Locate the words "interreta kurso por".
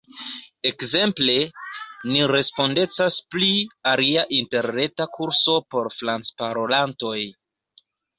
4.37-5.91